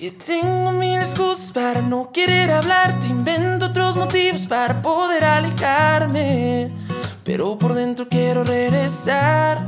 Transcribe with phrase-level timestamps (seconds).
[0.00, 6.70] Que tengo mil excusas para no querer hablarte, invento otros motivos para poder alejarme,
[7.22, 9.62] pero por dentro quiero regresar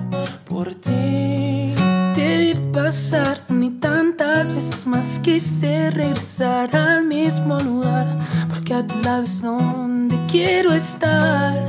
[0.49, 1.75] por ti.
[2.15, 8.07] Te vi pasar ni tantas veces más quise regresar al mismo lugar,
[8.49, 11.63] porque a tu lado es donde quiero estar.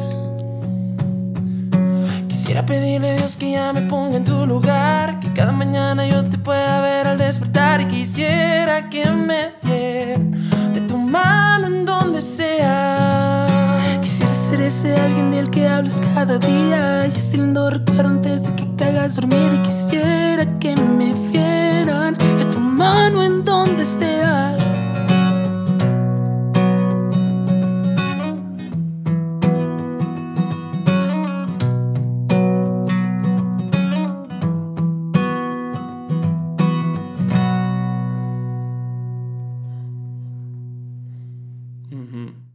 [2.29, 6.23] Quisiera pedirle a Dios que ya me ponga en tu lugar, que cada mañana yo
[6.23, 8.42] te pueda ver al despertar y quisiera
[8.81, 10.17] que me viera
[10.73, 13.45] de tu mano en donde sea.
[14.01, 18.55] Quisiera ser ese alguien del que hablas cada día y ese lindo recuerdo antes de
[18.55, 24.42] que caigas dormida y quisiera que me vieran de tu mano en donde sea.
[41.93, 42.52] Mm-hmm.